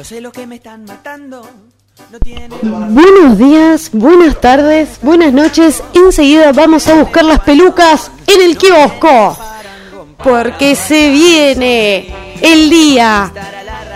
[0.00, 1.46] Yo sé lo que me están matando.
[2.62, 5.82] Buenos días, buenas tardes, buenas noches.
[5.92, 9.36] Enseguida vamos a buscar las pelucas en el kiosco.
[10.24, 13.30] Porque se viene el día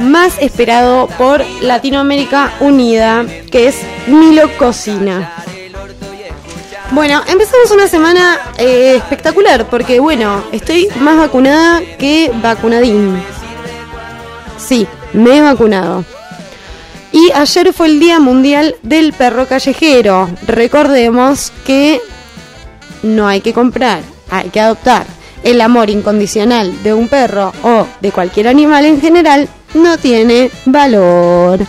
[0.01, 3.77] más esperado por Latinoamérica Unida, que es
[4.07, 5.33] Milo Cocina.
[6.91, 13.23] Bueno, empezamos una semana eh, espectacular porque, bueno, estoy más vacunada que vacunadín.
[14.59, 16.05] Sí, me he vacunado.
[17.13, 20.29] Y ayer fue el Día Mundial del Perro Callejero.
[20.47, 22.01] Recordemos que
[23.03, 25.07] no hay que comprar, hay que adoptar.
[25.45, 31.61] El amor incondicional de un perro o de cualquier animal en general no tiene valor.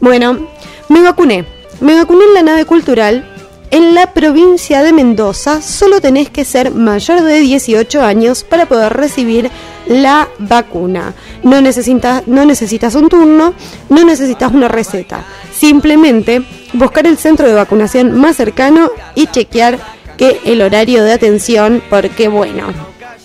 [0.00, 0.48] Bueno,
[0.88, 1.46] me vacuné.
[1.80, 3.29] Me vacuné en la nave cultural.
[3.72, 8.92] En la provincia de Mendoza solo tenés que ser mayor de 18 años para poder
[8.92, 9.48] recibir
[9.86, 11.14] la vacuna.
[11.44, 13.54] No necesitas, un turno,
[13.88, 15.24] no necesitas una receta.
[15.52, 19.78] Simplemente buscar el centro de vacunación más cercano y chequear
[20.16, 22.72] que el horario de atención, porque bueno,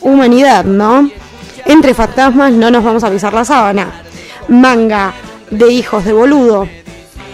[0.01, 1.09] humanidad, ¿no?
[1.66, 4.03] Entre fantasmas no nos vamos a pisar la sábana.
[4.47, 5.11] Manga
[5.49, 6.69] de hijos de boludo.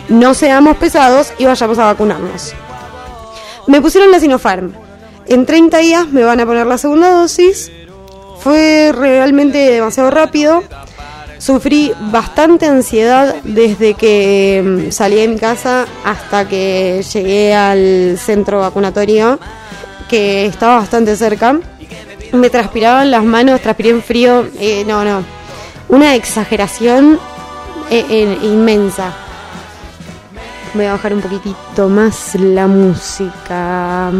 [0.07, 2.53] No seamos pesados y vayamos a vacunarnos.
[3.71, 4.73] Me pusieron la Sinopharm.
[5.27, 7.71] En 30 días me van a poner la segunda dosis.
[8.41, 10.61] Fue realmente demasiado rápido.
[11.37, 18.59] Sufrí bastante ansiedad desde que mm, salí de mi casa hasta que llegué al centro
[18.59, 19.39] vacunatorio,
[20.09, 21.57] que estaba bastante cerca.
[22.33, 24.49] Me transpiraban las manos, transpiré en frío.
[24.59, 25.23] Eh, no, no.
[25.87, 27.17] Una exageración
[27.89, 29.13] eh, eh, inmensa.
[30.73, 34.11] Voy a bajar un poquitito más la música.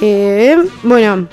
[0.00, 1.28] Eh, bueno,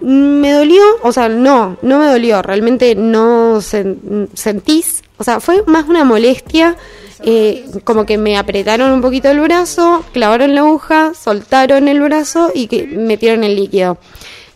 [0.00, 5.88] me dolió, o sea, no, no me dolió, realmente no sentís, o sea, fue más
[5.88, 6.76] una molestia,
[7.24, 12.52] eh, como que me apretaron un poquito el brazo, clavaron la aguja, soltaron el brazo
[12.54, 13.98] y que metieron el líquido.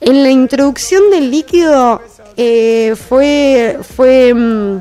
[0.00, 2.00] En la introducción del líquido
[2.36, 4.78] eh, fue, fue mm,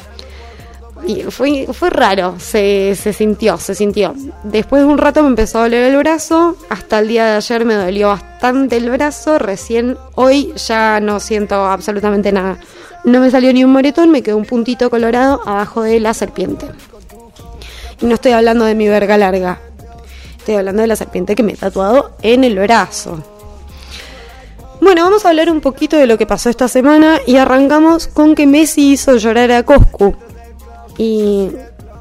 [1.06, 4.14] y fue, fue raro, se, se sintió, se sintió.
[4.44, 7.66] Después de un rato me empezó a doler el brazo, hasta el día de ayer
[7.66, 12.58] me dolió bastante el brazo, recién hoy ya no siento absolutamente nada.
[13.04, 16.68] No me salió ni un moretón, me quedó un puntito colorado abajo de la serpiente.
[18.02, 19.60] Y no estoy hablando de mi verga larga,
[20.38, 23.24] estoy hablando de la serpiente que me he tatuado en el brazo.
[24.80, 28.36] Bueno, vamos a hablar un poquito de lo que pasó esta semana y arrancamos con
[28.36, 30.16] que Messi hizo llorar a Coscu.
[30.98, 31.50] Y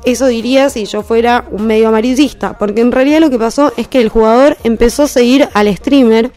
[0.05, 3.89] eso diría si yo fuera un medio amarillista, porque en realidad lo que pasó es
[3.89, 6.31] que el jugador empezó a seguir al streamer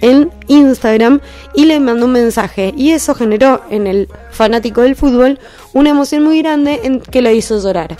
[0.00, 1.20] en Instagram
[1.54, 5.38] y le mandó un mensaje y eso generó en el fanático del fútbol
[5.72, 7.96] una emoción muy grande en que lo hizo llorar.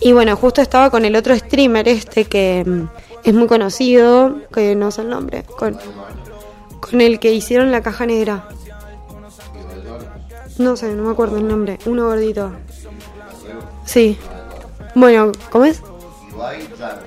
[0.00, 2.82] Y bueno, justo estaba con el otro streamer este que mm,
[3.24, 5.76] es muy conocido, que no sé el nombre, con,
[6.80, 8.48] con el que hicieron la caja negra.
[10.58, 11.78] No sé, no me acuerdo el nombre.
[11.86, 12.52] Uno gordito.
[13.88, 14.18] Sí.
[14.94, 15.80] Bueno, ¿cómo es?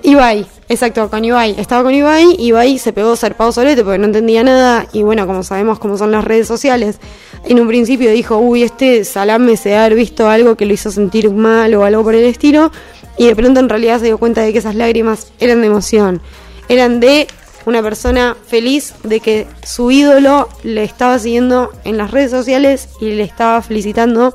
[0.02, 1.56] Ibai, exacto, con Ibai.
[1.60, 4.88] Estaba con Ibai, Ibai se pegó zarpado solete porque no entendía nada.
[4.92, 6.98] Y bueno, como sabemos cómo son las redes sociales,
[7.46, 11.30] en un principio dijo, uy, este salame se ha visto algo que lo hizo sentir
[11.30, 12.72] mal o algo por el estilo.
[13.16, 16.20] Y de pronto en realidad se dio cuenta de que esas lágrimas eran de emoción.
[16.68, 17.28] Eran de
[17.68, 23.12] una persona feliz de que su ídolo le estaba siguiendo en las redes sociales y
[23.12, 24.34] le estaba felicitando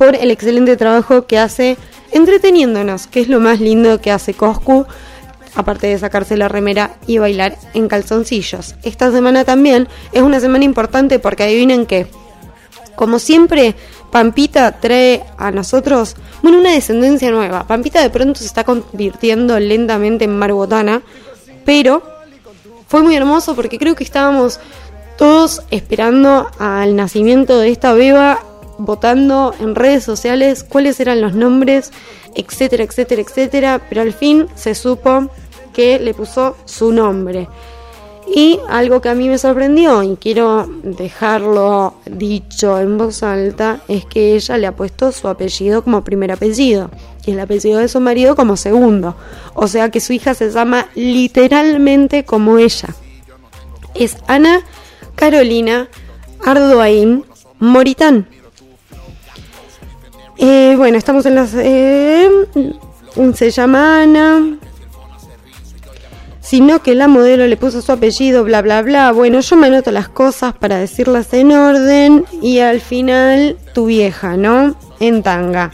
[0.00, 1.76] por el excelente trabajo que hace
[2.10, 4.86] entreteniéndonos, que es lo más lindo que hace Coscu,
[5.54, 8.76] aparte de sacarse la remera y bailar en calzoncillos.
[8.82, 12.06] Esta semana también es una semana importante porque adivinen que,
[12.96, 13.74] como siempre,
[14.10, 17.66] Pampita trae a nosotros, bueno, una descendencia nueva.
[17.66, 21.02] Pampita de pronto se está convirtiendo lentamente en Marbotana,
[21.66, 22.02] pero
[22.88, 24.60] fue muy hermoso porque creo que estábamos
[25.18, 28.40] todos esperando al nacimiento de esta beba,
[28.80, 31.92] votando en redes sociales cuáles eran los nombres,
[32.34, 35.28] etcétera, etcétera, etcétera, pero al fin se supo
[35.72, 37.48] que le puso su nombre.
[38.32, 44.04] Y algo que a mí me sorprendió y quiero dejarlo dicho en voz alta es
[44.04, 46.90] que ella le ha puesto su apellido como primer apellido
[47.26, 49.16] y el apellido de su marido como segundo.
[49.54, 52.94] O sea que su hija se llama literalmente como ella.
[53.94, 54.62] Es Ana
[55.16, 55.88] Carolina
[56.44, 57.24] Ardoain
[57.58, 58.28] Moritán.
[60.42, 61.52] Eh, bueno, estamos en las...
[61.54, 62.30] Eh,
[63.34, 64.56] se llama Ana.
[66.40, 69.12] sino que la modelo le puso su apellido, bla, bla, bla.
[69.12, 74.38] Bueno, yo me anoto las cosas para decirlas en orden y al final tu vieja,
[74.38, 74.74] ¿no?
[74.98, 75.72] En tanga.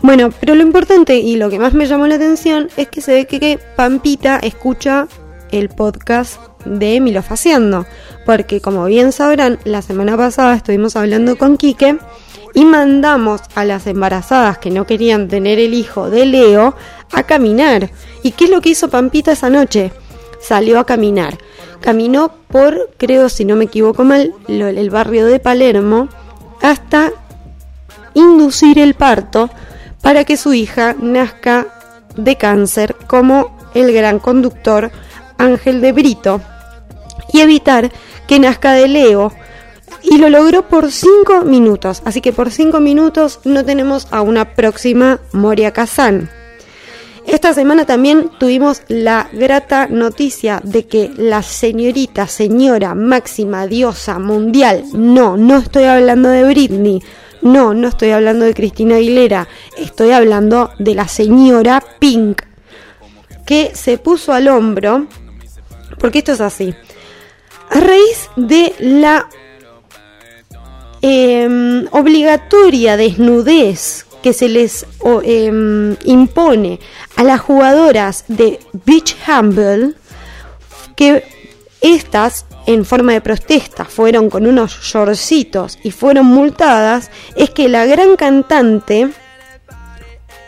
[0.00, 3.12] Bueno, pero lo importante y lo que más me llamó la atención es que se
[3.12, 5.08] ve que, Pampita escucha
[5.50, 7.84] el podcast de Milo Faciendo.
[8.24, 11.98] Porque como bien sabrán, la semana pasada estuvimos hablando con Quique
[12.54, 16.74] y mandamos a las embarazadas que no querían tener el hijo de Leo
[17.12, 17.90] a caminar.
[18.22, 19.92] ¿Y qué es lo que hizo Pampita esa noche?
[20.40, 21.38] Salió a caminar.
[21.80, 26.08] Caminó por, creo si no me equivoco mal, el barrio de Palermo
[26.60, 27.12] hasta
[28.14, 29.48] inducir el parto
[30.02, 31.66] para que su hija nazca
[32.16, 34.90] de cáncer como el gran conductor
[35.38, 36.40] Ángel de Brito
[37.32, 37.92] y evitar
[38.26, 39.32] que nazca de Leo.
[40.02, 42.02] Y lo logró por 5 minutos.
[42.04, 46.30] Así que por 5 minutos no tenemos a una próxima Moria Kazan.
[47.28, 54.84] Esta semana también tuvimos la grata noticia de que la señorita, señora máxima diosa mundial,
[54.94, 57.02] no, no estoy hablando de Britney,
[57.42, 59.46] no, no estoy hablando de Cristina Aguilera,
[59.76, 62.40] estoy hablando de la señora Pink,
[63.44, 65.06] que se puso al hombro,
[65.98, 66.74] porque esto es así,
[67.68, 69.28] a raíz de la
[71.02, 74.84] em, obligatoria desnudez que se les
[75.24, 76.80] em, impone
[77.16, 79.94] a las jugadoras de Beach Humble,
[80.96, 81.24] que
[81.80, 87.86] estas en forma de protesta fueron con unos shortcitos y fueron multadas, es que la
[87.86, 89.08] gran cantante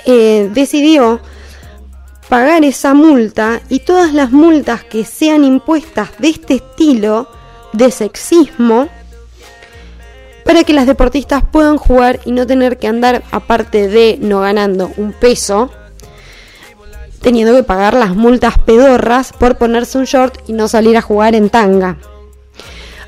[0.05, 1.21] eh, decidió
[2.29, 7.29] pagar esa multa y todas las multas que sean impuestas de este estilo
[7.73, 8.89] de sexismo
[10.45, 14.91] para que las deportistas puedan jugar y no tener que andar aparte de no ganando
[14.97, 15.71] un peso
[17.21, 21.35] teniendo que pagar las multas pedorras por ponerse un short y no salir a jugar
[21.35, 21.99] en tanga.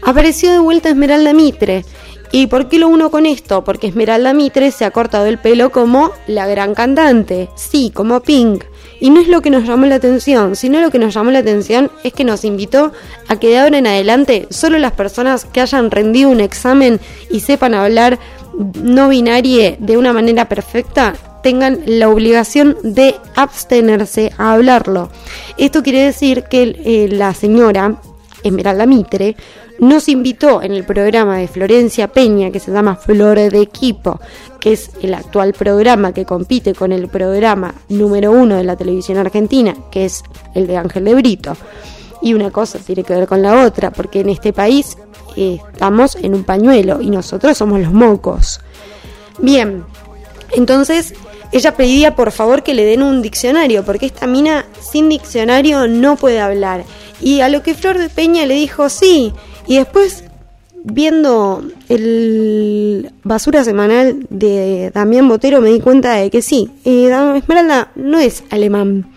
[0.02, 1.84] Apareció de vuelta Esmeralda Mitre.
[2.30, 3.62] ¿Y por qué lo uno con esto?
[3.62, 8.64] Porque Esmeralda Mitre se ha cortado el pelo como la gran cantante, sí, como Pink.
[9.02, 11.40] Y no es lo que nos llamó la atención, sino lo que nos llamó la
[11.40, 12.92] atención es que nos invitó
[13.26, 17.40] a que de ahora en adelante solo las personas que hayan rendido un examen y
[17.40, 18.20] sepan hablar
[18.80, 25.10] no binario de una manera perfecta tengan la obligación de abstenerse a hablarlo.
[25.58, 27.96] Esto quiere decir que eh, la señora
[28.44, 29.34] Esmeralda Mitre
[29.82, 34.20] nos invitó en el programa de Florencia Peña que se llama Flor de Equipo,
[34.60, 39.18] que es el actual programa que compite con el programa número uno de la televisión
[39.18, 40.22] argentina, que es
[40.54, 41.56] el de Ángel de Brito.
[42.22, 44.96] Y una cosa tiene que ver con la otra, porque en este país
[45.36, 48.60] eh, estamos en un pañuelo y nosotros somos los mocos.
[49.40, 49.84] Bien,
[50.52, 51.12] entonces
[51.50, 56.14] ella pedía por favor que le den un diccionario, porque esta mina sin diccionario no
[56.14, 56.84] puede hablar.
[57.20, 59.32] Y a lo que Flor de Peña le dijo sí.
[59.66, 60.24] Y después,
[60.84, 67.92] viendo el basura semanal de Damián Botero, me di cuenta de que sí, eh, Esmeralda
[67.94, 69.12] no es alemán.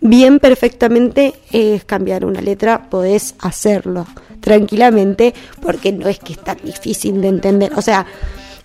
[0.00, 4.06] Bien, perfectamente es cambiar una letra, podés hacerlo
[4.40, 5.32] tranquilamente,
[5.62, 7.72] porque no es que es tan difícil de entender.
[7.76, 8.04] O sea,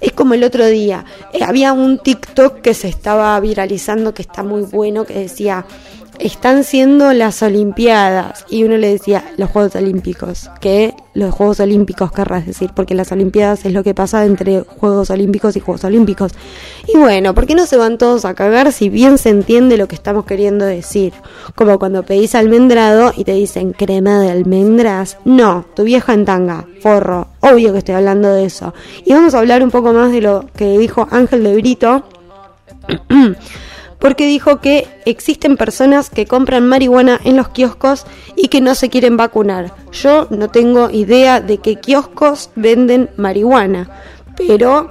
[0.02, 4.44] es como el otro día, eh, había un TikTok que se estaba viralizando que está
[4.44, 5.66] muy bueno, que decía,
[6.20, 8.46] están siendo las Olimpiadas.
[8.50, 10.50] Y uno le decía, los Juegos Olímpicos.
[10.60, 15.10] Que los Juegos Olímpicos querrás decir, porque las Olimpiadas es lo que pasa entre Juegos
[15.10, 16.34] Olímpicos y Juegos Olímpicos.
[16.88, 19.88] Y bueno, ¿por qué no se van todos a cagar si bien se entiende lo
[19.88, 21.14] que estamos queriendo decir?
[21.56, 25.18] Como cuando pedís almendrado y te dicen crema de almendras.
[25.26, 27.28] No, tu vieja en tanga, forro.
[27.40, 28.74] Obvio que estoy hablando de eso.
[29.06, 32.04] Y vamos a hablar un poco más de lo que dijo Ángel de Brito.
[34.00, 38.90] porque dijo que existen personas que compran marihuana en los kioscos y que no se
[38.90, 39.74] quieren vacunar.
[39.92, 43.90] Yo no tengo idea de qué kioscos venden marihuana,
[44.38, 44.90] pero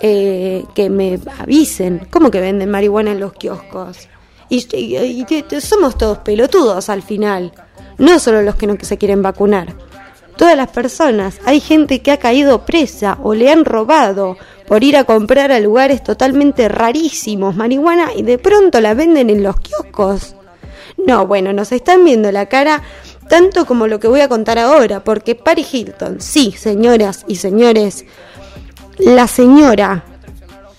[0.00, 2.06] eh, que me avisen.
[2.10, 4.08] ¿Cómo que venden marihuana en los kioscos?
[4.48, 4.66] Y,
[5.60, 7.52] somos todos pelotudos al final,
[7.98, 9.74] no solo los que no se quieren vacunar.
[10.40, 14.96] Todas las personas, hay gente que ha caído presa o le han robado por ir
[14.96, 20.34] a comprar a lugares totalmente rarísimos marihuana y de pronto la venden en los kioscos.
[20.96, 22.82] No, bueno, nos están viendo la cara
[23.28, 28.06] tanto como lo que voy a contar ahora, porque Paris Hilton, sí, señoras y señores,
[28.96, 30.04] la señora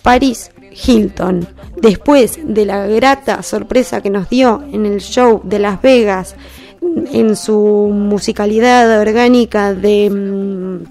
[0.02, 1.48] Paris Hilton,
[1.80, 6.36] después de la grata sorpresa que nos dio en el show de Las Vegas,
[6.82, 10.84] en su musicalidad orgánica de mm,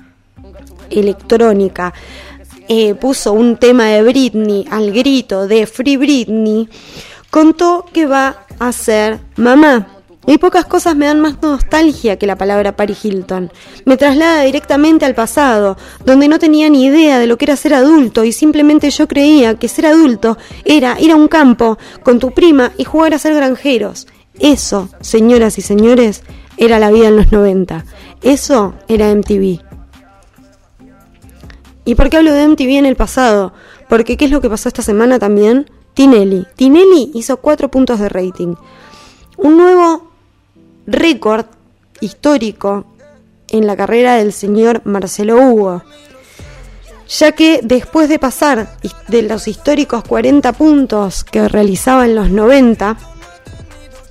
[0.91, 1.93] electrónica,
[2.69, 6.69] eh, puso un tema de Britney al grito de Free Britney,
[7.31, 9.97] contó que va a ser mamá.
[10.27, 13.51] Y pocas cosas me dan más nostalgia que la palabra Paris Hilton.
[13.87, 17.73] Me traslada directamente al pasado, donde no tenía ni idea de lo que era ser
[17.75, 22.33] adulto y simplemente yo creía que ser adulto era ir a un campo con tu
[22.33, 24.07] prima y jugar a ser granjeros.
[24.41, 26.23] Eso, señoras y señores,
[26.57, 27.85] era la vida en los 90.
[28.23, 29.61] Eso era MTV.
[31.85, 33.53] ¿Y por qué hablo de MTV en el pasado?
[33.89, 35.71] Porque ¿qué es lo que pasó esta semana también?
[35.95, 36.47] Tinelli.
[36.57, 38.55] Tinelli hizo cuatro puntos de rating.
[39.37, 40.11] Un nuevo
[40.87, 41.47] récord
[42.01, 42.87] histórico
[43.49, 45.83] en la carrera del señor Marcelo Hugo,
[47.09, 48.77] ya que después de pasar
[49.09, 52.97] de los históricos 40 puntos que realizaba en los 90,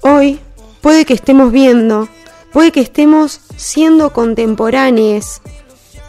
[0.02, 0.40] hoy
[0.82, 2.08] puede que estemos viendo,
[2.52, 5.42] puede que estemos siendo contemporáneos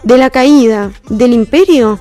[0.02, 2.00] de la caída del imperio.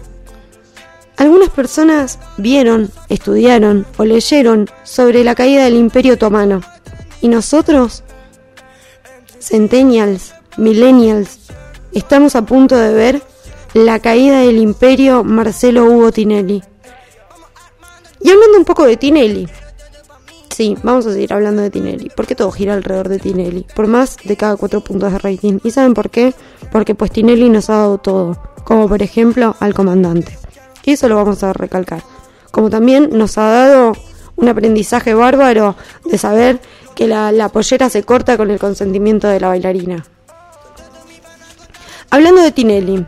[1.17, 6.61] Algunas personas vieron, estudiaron o leyeron sobre la caída del imperio otomano.
[7.21, 8.03] Y nosotros
[9.41, 11.39] centennials, millennials,
[11.93, 13.21] estamos a punto de ver
[13.73, 16.63] la caída del imperio Marcelo Hugo Tinelli.
[18.21, 19.47] Y hablando un poco de Tinelli,
[20.59, 24.17] sí, vamos a seguir hablando de Tinelli, porque todo gira alrededor de Tinelli, por más
[24.21, 25.59] de cada cuatro puntos de rating.
[25.63, 26.33] ¿Y saben por qué?
[26.69, 30.37] Porque pues Tinelli nos ha dado todo, como por ejemplo al comandante.
[30.83, 32.03] Y eso lo vamos a recalcar.
[32.51, 33.93] Como también nos ha dado
[34.35, 36.59] un aprendizaje bárbaro de saber
[36.93, 40.05] que la, pollera se corta con el consentimiento de la bailarina.
[42.09, 43.05] Hablando de Tinelli,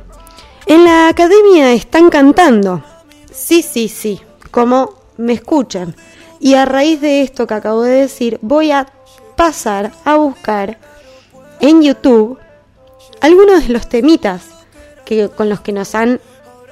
[0.67, 2.81] en la academia están cantando.
[3.29, 5.93] Sí, sí, sí, como me escuchan.
[6.41, 8.87] Y a raíz de esto que acabo de decir, voy a
[9.37, 10.79] pasar a buscar
[11.59, 12.39] en YouTube
[13.21, 14.47] algunos de los temitas
[15.05, 16.19] que, con los que nos han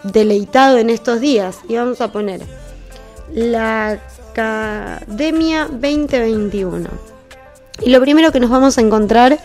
[0.03, 1.59] deleitado en estos días.
[1.69, 2.41] Y vamos a poner
[3.31, 3.99] la
[4.31, 6.89] Academia 2021.
[7.81, 9.39] Y lo primero que nos vamos a encontrar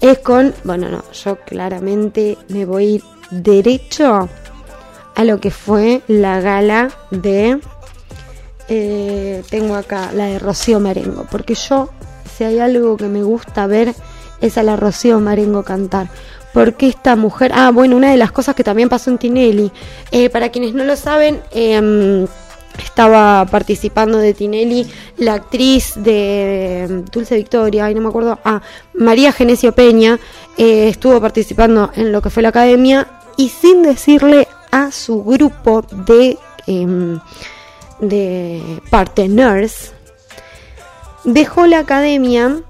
[0.00, 4.28] es con, bueno, no, yo claramente me voy derecho
[5.14, 7.60] a lo que fue la gala de,
[8.68, 11.90] eh, tengo acá la de Rocío Marengo, porque yo,
[12.36, 13.94] si hay algo que me gusta ver,
[14.40, 16.08] es a la Rocío Marengo cantar.
[16.52, 19.70] Porque esta mujer, ah, bueno, una de las cosas que también pasó en Tinelli,
[20.10, 22.26] eh, para quienes no lo saben, eh,
[22.82, 24.86] estaba participando de Tinelli
[25.18, 28.60] la actriz de Dulce Victoria, y no me acuerdo, ah,
[28.94, 30.18] María Genesio Peña,
[30.56, 33.06] eh, estuvo participando en lo que fue la academia
[33.36, 37.18] y sin decirle a su grupo de, eh,
[38.00, 39.92] de partners,
[41.24, 42.62] dejó la academia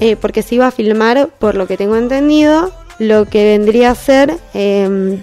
[0.00, 3.94] eh, porque se iba a filmar, por lo que tengo entendido, lo que vendría a
[3.94, 5.22] ser em,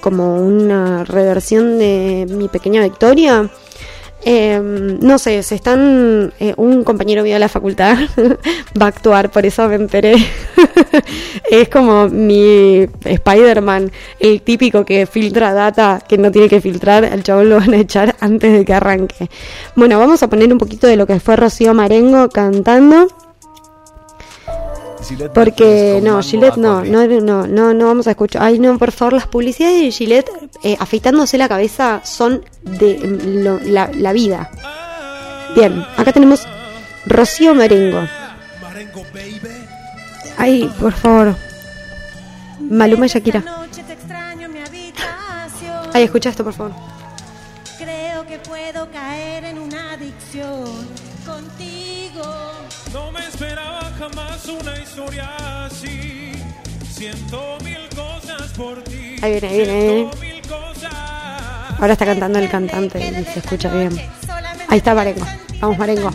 [0.00, 3.50] como una reversión de mi pequeña victoria.
[4.28, 6.32] Em, no sé, se están.
[6.40, 7.96] Eh, un compañero mío de la facultad
[8.80, 10.16] va a actuar, por eso me enteré.
[11.50, 17.04] es como mi Spider-Man, el típico que filtra data que no tiene que filtrar.
[17.04, 19.30] Al chabón lo van a echar antes de que arranque.
[19.76, 23.06] Bueno, vamos a poner un poquito de lo que fue Rocío Marengo cantando.
[25.34, 28.42] Porque no, Gillette no, no, no, no, no vamos a escuchar.
[28.42, 30.30] Ay, no, por favor, las publicidades de Gillette
[30.62, 34.50] eh, afeitándose la cabeza son de la, vida.
[35.54, 36.46] Bien, acá tenemos
[37.06, 38.06] Rocío Marengo.
[40.36, 41.36] Ay, por favor.
[42.60, 43.44] Maluma y Shakira.
[45.92, 46.72] Ay, escucha esto, por favor.
[47.78, 50.85] Creo que puedo caer en una adicción
[56.96, 59.16] Siento mil cosas por ti.
[59.20, 60.10] Ahí viene, ahí viene.
[61.78, 64.00] Ahora está cantando el cantante y se escucha bien.
[64.68, 65.26] Ahí está Marengo.
[65.60, 66.10] Vamos, Marengo.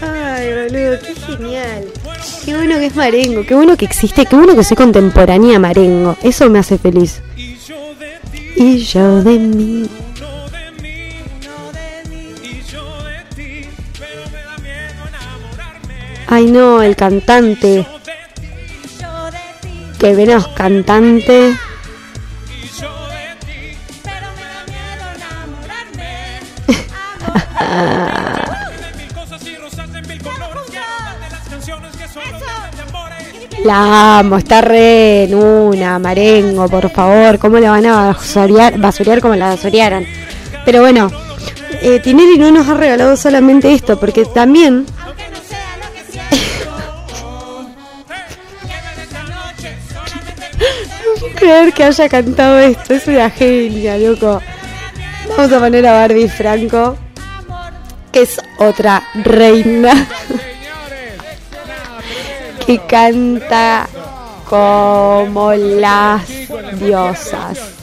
[0.00, 1.92] Ay, boludo, qué genial.
[2.44, 6.16] Qué bueno que es Marengo, qué bueno que existe, qué bueno que soy contemporánea Marengo.
[6.22, 7.20] Eso me hace feliz
[8.54, 10.05] y yo de mí.
[16.28, 17.86] Ay no, el cantante.
[19.98, 21.56] Que venos cantante.
[33.64, 37.38] La amo, está re en una, Marengo, por favor.
[37.38, 40.06] ¿Cómo le van a basurear, basurear como la basurearon?
[40.64, 41.10] Pero bueno,
[41.82, 44.86] eh, Tinelli no nos ha regalado solamente esto, porque también...
[51.46, 52.94] creer que haya cantado esto.
[52.94, 54.42] Es una genia, loco.
[55.28, 56.96] Vamos a poner a Barbie Franco,
[58.10, 60.08] que es otra reina.
[62.66, 63.88] que canta
[64.48, 66.26] como las
[66.80, 67.76] diosas.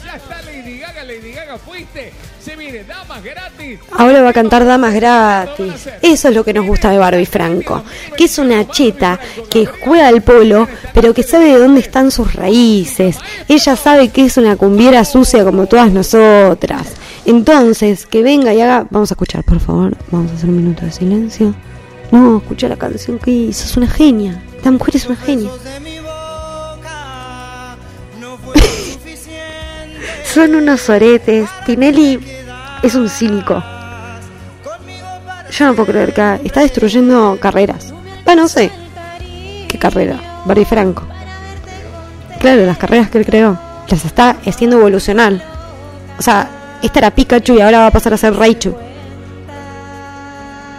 [3.92, 5.88] Ahora va a cantar Damas Gratis.
[6.02, 7.82] Eso es lo que nos gusta de Barbie Franco.
[8.16, 9.18] Que es una cheta
[9.50, 13.18] que juega al polo, pero que sabe de dónde están sus raíces.
[13.48, 16.92] Ella sabe que es una cumbiera sucia como todas nosotras.
[17.26, 18.86] Entonces, que venga y haga.
[18.90, 19.96] Vamos a escuchar, por favor.
[20.10, 21.54] Vamos a hacer un minuto de silencio.
[22.10, 23.64] No, escucha la canción que hizo.
[23.64, 24.42] Es una genia.
[24.64, 25.50] La mujer es una genia.
[30.24, 31.48] Son unos oretes.
[31.64, 32.33] Tinelli
[32.84, 33.62] es un cínico.
[35.50, 37.94] Yo no puedo creer que está destruyendo carreras.
[38.24, 38.70] Bueno, no sé.
[39.68, 40.42] ¿Qué carrera?
[40.44, 41.02] Barry Franco.
[42.40, 43.58] Claro, las carreras que él creó.
[43.88, 45.40] Las está haciendo evolucionar.
[46.18, 46.50] O sea,
[46.82, 48.76] esta era Pikachu y ahora va a pasar a ser Raichu.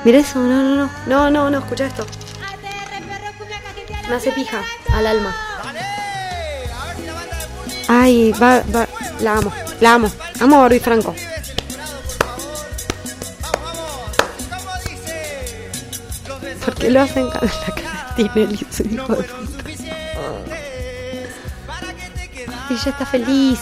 [0.03, 0.89] Mira eso, no, no, no.
[1.07, 2.05] No, no, no, escucha esto.
[4.07, 4.61] Me hace pija
[4.93, 5.35] al alma.
[7.87, 8.87] Ay, va, va,
[9.21, 10.11] la amo, la amo.
[10.39, 11.15] Amo a Barbie Franco.
[16.65, 19.55] ¿Por qué lo hacen con la cara de Tinelli, su hijo de puta?
[22.69, 23.59] Y ella está feliz.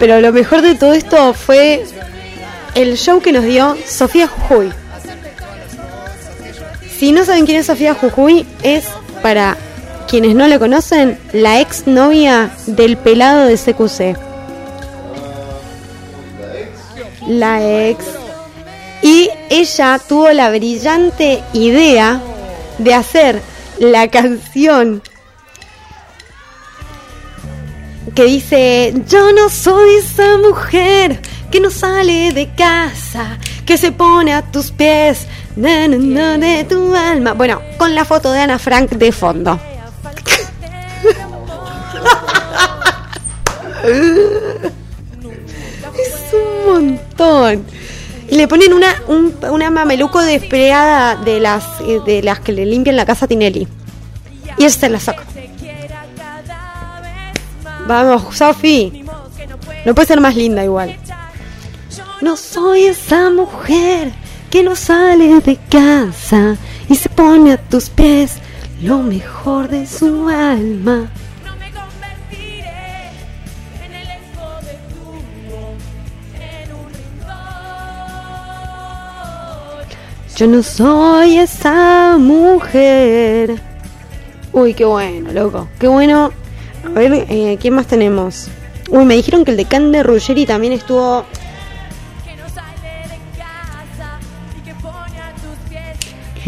[0.00, 1.84] Pero lo mejor de todo esto fue
[2.74, 4.72] el show que nos dio Sofía Jujuy.
[6.98, 8.84] Si no saben quién es Sofía Jujuy, es
[9.22, 9.56] para
[10.08, 14.18] quienes no le conocen, la ex novia del pelado de CQC.
[17.28, 18.04] La ex.
[19.02, 22.20] Y ella tuvo la brillante idea
[22.78, 23.42] de hacer
[23.78, 25.00] la canción
[28.12, 31.20] que dice, yo no soy esa mujer
[31.52, 37.32] que no sale de casa, que se pone a tus pies, de tu alma.
[37.32, 39.58] Bueno, con la foto de Ana Frank de fondo.
[45.98, 47.64] es un montón.
[48.30, 48.94] Y le ponen una,
[49.50, 53.66] una mameluco despreada de las, de las que le limpian la casa a Tinelli.
[54.58, 55.24] Y esta se la saca.
[57.86, 59.04] Vamos, Sofi.
[59.86, 60.96] No puede ser más linda igual.
[62.20, 64.12] No soy esa mujer
[64.50, 66.56] que no sale de casa
[66.88, 68.38] y se pone a tus pies
[68.82, 71.10] lo mejor de su alma.
[80.38, 83.56] Yo no soy esa mujer.
[84.52, 85.68] Uy, qué bueno, loco.
[85.80, 86.30] Qué bueno.
[86.84, 88.46] A ver, eh, ¿quién más tenemos?
[88.88, 91.24] Uy, me dijeron que el de Cande Ruggeri también estuvo.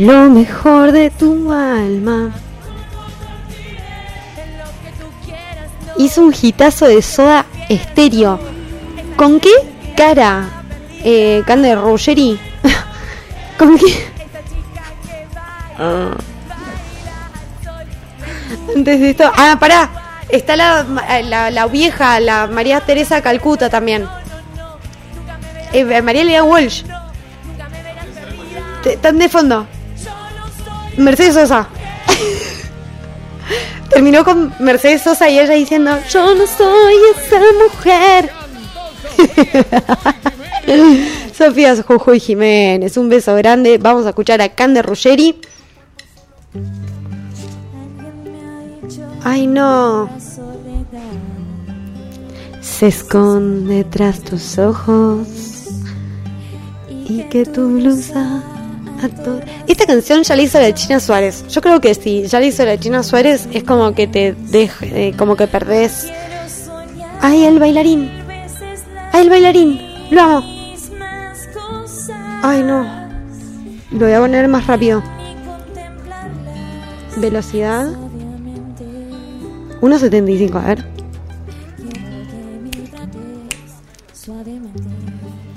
[0.00, 2.30] Lo mejor de tu alma.
[5.98, 8.40] Hizo un hitazo de soda estéreo.
[9.14, 9.52] ¿Con qué
[9.94, 10.48] cara?
[11.04, 12.40] Eh, Cande Ruggeri.
[13.58, 14.06] ¿Con qué?
[15.78, 16.16] Ah.
[18.74, 19.30] Antes de esto.
[19.36, 19.90] Ah, pará.
[20.30, 20.86] Está la,
[21.24, 24.08] la, la vieja, la María Teresa Calcuta también.
[25.74, 26.84] Eh, María Lea Walsh.
[28.82, 29.66] Están de fondo.
[31.00, 31.68] Mercedes Sosa.
[33.90, 38.30] Terminó con Mercedes Sosa y ella diciendo, yo no soy esa mujer.
[41.36, 43.78] Sofía Jujuy Jiménez, un beso grande.
[43.78, 45.40] Vamos a escuchar a Cande Ruggeri.
[49.24, 50.08] Ay, no.
[52.60, 55.26] Se esconde tras tus ojos
[56.88, 58.42] y que tu blusa
[59.66, 61.46] esta canción ya la hizo la China Suárez.
[61.48, 65.08] Yo creo que si ya la hizo la China Suárez es como que te deje,
[65.08, 66.10] eh, como que perdés.
[67.20, 68.10] Ay, el bailarín.
[69.12, 69.80] Ay, el bailarín.
[70.10, 70.60] Lo amo.
[72.42, 72.86] Ay, no.
[73.92, 75.02] Lo voy a poner más rápido.
[77.16, 77.88] Velocidad.
[79.80, 80.84] 1.75, a ver.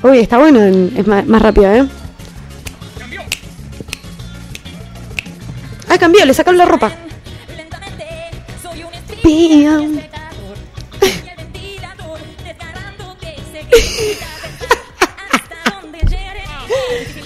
[0.04, 1.88] Uy, está bueno, es más, más rápido, ¿eh?
[6.04, 6.92] Cambió, le sacaron la ropa.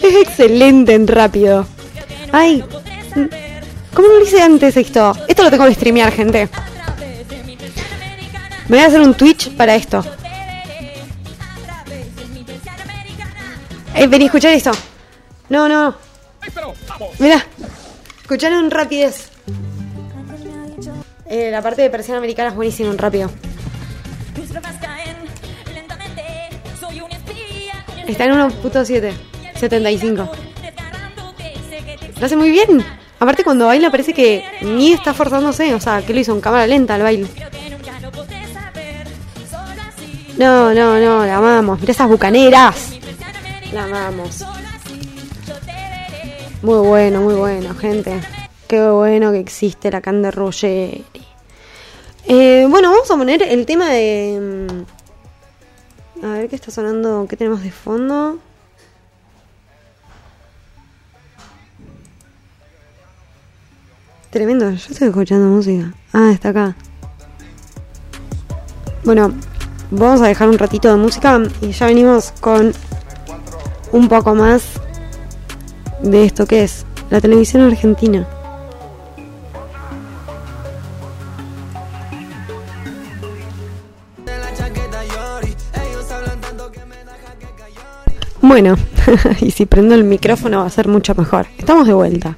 [0.04, 1.66] es excelente en rápido.
[2.32, 2.64] Ay,
[3.96, 5.12] ¿cómo no lo hice antes esto?
[5.28, 6.48] Esto lo tengo que streamear, gente.
[8.68, 10.06] Me voy a hacer un Twitch para esto.
[13.96, 14.70] Eh, vení, escuchar esto.
[15.50, 15.96] No, no.
[17.18, 17.44] Mira,
[18.28, 19.30] escucharon en rapidez.
[21.28, 23.32] Eh, la parte de persiana americana es buenísima en rápido.
[28.06, 29.14] Está en 1.7,
[29.56, 30.30] 75.
[32.20, 32.84] Lo hace muy bien.
[33.18, 36.68] Aparte cuando baila parece que ni está forzándose, o sea, que lo hizo en cámara
[36.68, 37.28] lenta el baile.
[40.38, 41.80] No, no, no, la amamos.
[41.80, 42.92] Mira esas bucaneras.
[43.72, 44.44] La amamos.
[46.68, 48.20] Muy bueno, muy bueno, gente.
[48.68, 51.06] Qué bueno que existe la Cande Ruggeri.
[52.26, 54.86] Eh, bueno, vamos a poner el tema de...
[56.22, 58.40] Mm, a ver qué está sonando, qué tenemos de fondo.
[64.30, 65.94] Tremendo, yo estoy escuchando música.
[66.12, 66.76] Ah, está acá.
[69.06, 69.34] Bueno,
[69.90, 72.74] vamos a dejar un ratito de música y ya venimos con
[73.94, 74.82] un poco más
[76.02, 78.28] de esto que es la televisión argentina.
[88.42, 88.76] Bueno,
[89.42, 91.48] y si prendo el micrófono va a ser mucho mejor.
[91.58, 92.38] Estamos de vuelta.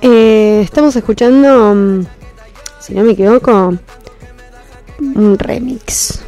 [0.00, 2.06] Eh, estamos escuchando, mm,
[2.80, 3.76] si no me equivoco,
[5.00, 6.20] un remix.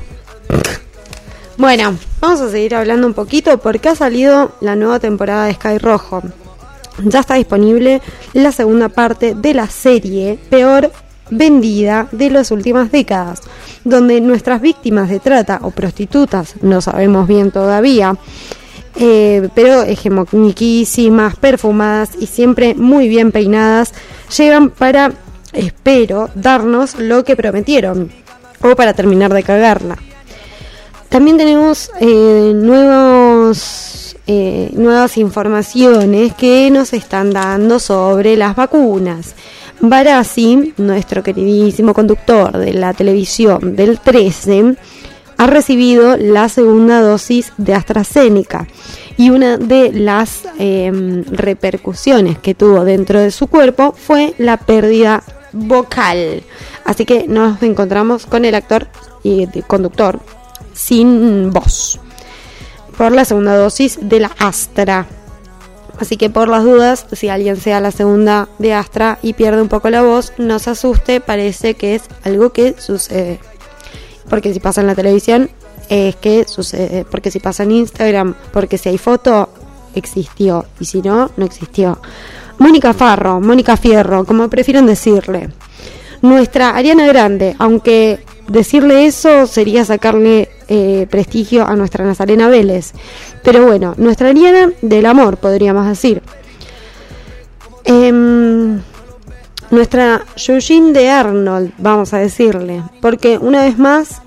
[1.56, 5.78] Bueno, vamos a seguir hablando un poquito porque ha salido la nueva temporada de Sky
[5.78, 6.22] Rojo.
[7.04, 8.02] Ya está disponible
[8.33, 10.90] la segunda parte de la serie peor
[11.31, 13.42] vendida de las últimas décadas,
[13.85, 18.16] donde nuestras víctimas de trata o prostitutas, no sabemos bien todavía,
[18.96, 23.94] eh, pero hegemoniquísimas, perfumadas y siempre muy bien peinadas,
[24.37, 25.12] llegan para,
[25.52, 28.11] espero, darnos lo que prometieron
[28.61, 29.98] o para terminar de cagarla.
[31.09, 39.35] También tenemos eh, nuevos, eh, nuevas informaciones que nos están dando sobre las vacunas.
[39.81, 44.77] Barassi, nuestro queridísimo conductor de la televisión del 13,
[45.38, 48.66] ha recibido la segunda dosis de AstraZeneca
[49.16, 55.23] y una de las em, repercusiones que tuvo dentro de su cuerpo fue la pérdida
[55.53, 56.42] vocal.
[56.85, 58.88] Así que nos encontramos con el actor
[59.23, 60.21] y conductor
[60.78, 62.00] sin voz
[62.96, 65.06] por la segunda dosis de la Astra.
[66.00, 69.68] Así que por las dudas, si alguien sea la segunda de Astra y pierde un
[69.68, 73.40] poco la voz, no se asuste, parece que es algo que sucede
[74.28, 75.50] porque si pasa en la televisión
[75.88, 79.48] es que sucede, porque si pasa en Instagram, porque si hay foto,
[79.94, 81.98] existió, y si no, no existió.
[82.58, 85.50] Mónica Farro, Mónica Fierro, como prefieran decirle.
[86.20, 92.92] Nuestra Ariana Grande, aunque decirle eso sería sacarle eh, prestigio a nuestra Nazarena Vélez.
[93.42, 96.22] Pero bueno, nuestra Ariana del amor, podríamos decir.
[97.85, 98.81] Em,
[99.70, 104.22] nuestra Eugene de Arnold, vamos a decirle, porque una vez más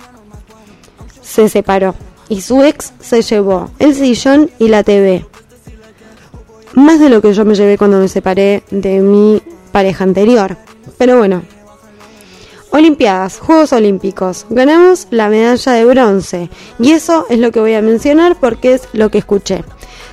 [1.21, 1.95] se separó
[2.27, 5.25] y su ex se llevó el sillón y la TV.
[6.73, 10.57] Más de lo que yo me llevé cuando me separé de mi pareja anterior.
[10.97, 11.41] Pero bueno.
[12.71, 14.45] Olimpiadas, Juegos Olímpicos.
[14.49, 16.49] Ganamos la medalla de bronce.
[16.79, 19.63] Y eso es lo que voy a mencionar porque es lo que escuché.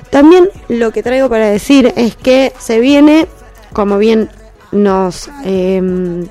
[0.09, 3.27] También lo que traigo para decir es que se viene,
[3.73, 4.29] como bien
[4.71, 6.27] nos, em,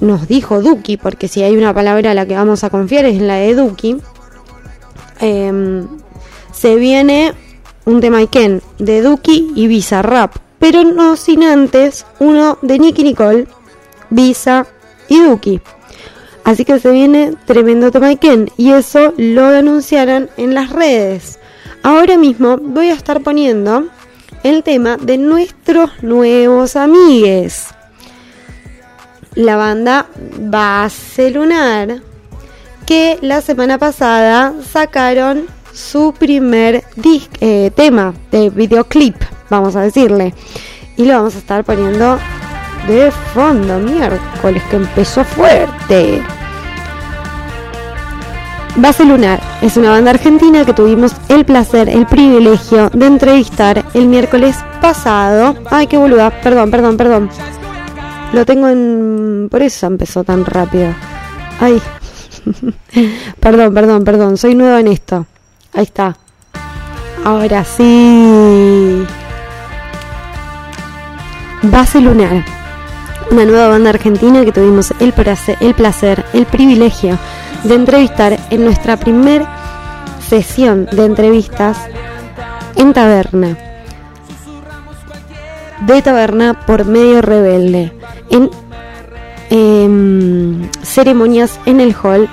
[0.00, 3.20] nos dijo Duki, porque si hay una palabra a la que vamos a confiar es
[3.20, 3.96] la de Duki,
[5.20, 5.88] em,
[6.52, 7.32] se viene
[7.86, 13.04] un tema Iken de Duki y Visa Rap, pero no sin antes uno de Nicky
[13.04, 13.46] Nicole,
[14.10, 14.66] Visa
[15.08, 15.60] y Duki.
[16.44, 21.40] Así que se viene tremendo tema Iken y eso lo anunciaron en las redes.
[21.82, 23.88] Ahora mismo voy a estar poniendo
[24.44, 27.66] el tema de nuestros nuevos amigues.
[29.34, 30.06] La banda
[30.38, 32.00] Base Lunar,
[32.86, 36.84] que la semana pasada sacaron su primer
[37.40, 39.16] eh, tema de videoclip,
[39.50, 40.32] vamos a decirle.
[40.96, 42.18] Y lo vamos a estar poniendo
[42.86, 46.22] de fondo, miércoles, que empezó fuerte.
[48.76, 54.06] Base Lunar es una banda argentina que tuvimos el placer, el privilegio de entrevistar el
[54.06, 55.56] miércoles pasado.
[55.70, 57.30] Ay, qué boluda, perdón, perdón, perdón.
[58.34, 59.48] Lo tengo en...
[59.50, 60.92] Por eso empezó tan rápido.
[61.58, 61.80] Ay,
[63.40, 65.26] perdón, perdón, perdón, soy nueva en esto.
[65.72, 66.16] Ahí está.
[67.24, 69.06] Ahora sí.
[71.62, 72.44] Base Lunar.
[73.30, 77.18] Una nueva banda argentina que tuvimos el placer, el, placer, el privilegio
[77.64, 79.44] de entrevistar en nuestra primer
[80.26, 81.78] sesión de entrevistas
[82.76, 83.58] en taberna.
[85.86, 87.92] De taberna por medio rebelde.
[88.30, 88.50] En
[89.50, 92.28] em, ceremonias en el hall,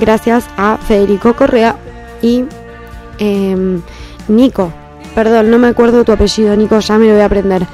[0.00, 1.76] gracias a Federico Correa
[2.22, 2.44] y
[3.18, 3.82] em,
[4.28, 4.72] Nico.
[5.14, 7.66] Perdón, no me acuerdo tu apellido, Nico, ya me lo voy a aprender.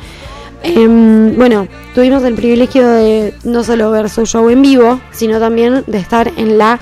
[0.66, 5.84] Em, bueno, tuvimos el privilegio de no solo ver su show en vivo, sino también
[5.86, 6.80] de estar en la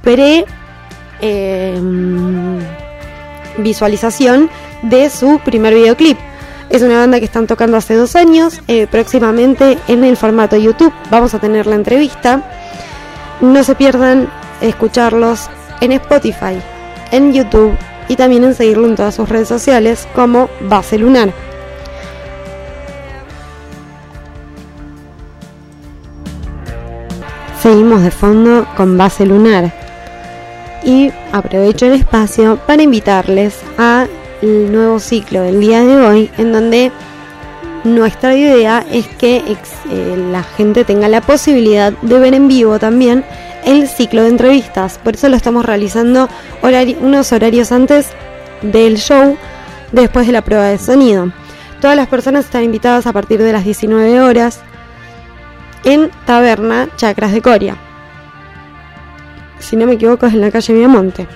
[0.00, 0.44] pre
[1.20, 2.60] em,
[3.58, 4.48] visualización
[4.82, 6.16] de su primer videoclip.
[6.70, 8.60] Es una banda que están tocando hace dos años.
[8.68, 12.42] Eh, próximamente en el formato YouTube vamos a tener la entrevista.
[13.40, 14.28] No se pierdan
[14.60, 16.60] escucharlos en Spotify,
[17.10, 17.76] en YouTube
[18.08, 21.45] y también en seguirlo en todas sus redes sociales como Base Lunar.
[27.76, 29.70] De fondo con base lunar.
[30.82, 34.08] Y aprovecho el espacio para invitarles al
[34.40, 36.90] nuevo ciclo del día de hoy, en donde
[37.84, 39.42] nuestra idea es que
[39.90, 43.26] eh, la gente tenga la posibilidad de ver en vivo también
[43.66, 44.98] el ciclo de entrevistas.
[45.04, 46.30] Por eso lo estamos realizando
[47.02, 48.08] unos horarios antes
[48.62, 49.36] del show,
[49.92, 51.30] después de la prueba de sonido.
[51.82, 54.60] Todas las personas están invitadas a partir de las 19 horas
[55.84, 57.76] en Taberna Chacras de Coria.
[59.58, 61.26] Si no me equivoco es en la calle Viamonte.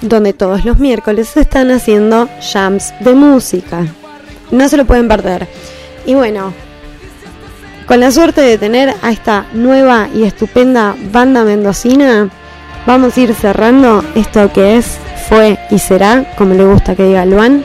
[0.00, 3.86] Donde todos los miércoles se están haciendo jams de música.
[4.50, 5.48] No se lo pueden perder.
[6.06, 6.52] Y bueno,
[7.86, 12.28] con la suerte de tener a esta nueva y estupenda banda mendocina,
[12.86, 14.98] vamos a ir cerrando esto que es
[15.28, 17.64] fue y será, como le gusta que diga Luan,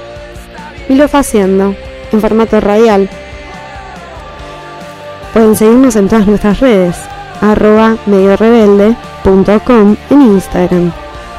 [0.87, 1.75] y lo está haciendo
[2.11, 3.09] en formato radial.
[5.33, 6.95] Pueden seguirnos en todas nuestras redes,
[7.41, 10.91] arroba mediorebelde.com en Instagram.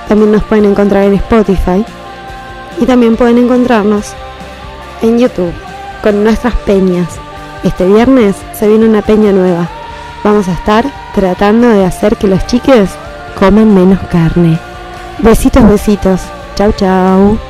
[0.09, 1.85] También nos pueden encontrar en Spotify
[2.81, 4.13] y también pueden encontrarnos
[5.03, 5.53] en YouTube
[6.03, 7.09] con nuestras peñas.
[7.65, 9.69] Este viernes se viene una peña nueva.
[10.25, 12.91] Vamos a estar tratando de hacer que los chiques
[13.39, 14.59] coman menos carne.
[15.23, 16.21] Besitos, besitos.
[16.57, 17.50] Chau, chau.